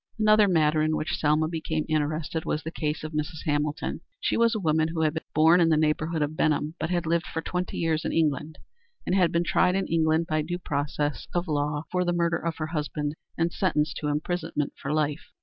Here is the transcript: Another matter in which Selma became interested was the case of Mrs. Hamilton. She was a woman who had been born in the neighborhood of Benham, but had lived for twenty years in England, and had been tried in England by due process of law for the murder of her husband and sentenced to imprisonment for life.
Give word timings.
Another 0.17 0.47
matter 0.47 0.81
in 0.81 0.95
which 0.95 1.13
Selma 1.15 1.47
became 1.47 1.85
interested 1.87 2.43
was 2.43 2.63
the 2.63 2.71
case 2.71 3.03
of 3.03 3.11
Mrs. 3.11 3.45
Hamilton. 3.45 4.01
She 4.19 4.35
was 4.35 4.55
a 4.55 4.59
woman 4.59 4.87
who 4.87 5.01
had 5.01 5.13
been 5.13 5.21
born 5.35 5.61
in 5.61 5.69
the 5.69 5.77
neighborhood 5.77 6.23
of 6.23 6.35
Benham, 6.35 6.73
but 6.79 6.89
had 6.89 7.05
lived 7.05 7.27
for 7.27 7.39
twenty 7.39 7.77
years 7.77 8.03
in 8.03 8.11
England, 8.11 8.57
and 9.05 9.13
had 9.13 9.31
been 9.31 9.43
tried 9.43 9.75
in 9.75 9.85
England 9.85 10.25
by 10.25 10.41
due 10.41 10.57
process 10.57 11.27
of 11.35 11.47
law 11.47 11.83
for 11.91 12.03
the 12.03 12.13
murder 12.13 12.39
of 12.43 12.57
her 12.57 12.65
husband 12.65 13.13
and 13.37 13.53
sentenced 13.53 13.95
to 13.97 14.07
imprisonment 14.07 14.73
for 14.75 14.91
life. 14.91 15.27